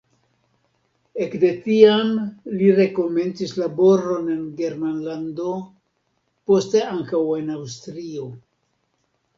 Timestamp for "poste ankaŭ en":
6.51-7.55